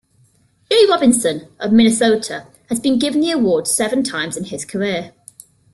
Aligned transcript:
J 0.71 0.87
Robinson 0.89 1.47
of 1.59 1.71
Minnesota 1.71 2.47
has 2.69 2.79
been 2.79 2.97
given 2.97 3.21
the 3.21 3.29
award 3.29 3.67
seven 3.67 4.03
times 4.03 4.35
in 4.35 4.45
his 4.45 4.65
career. 4.65 5.13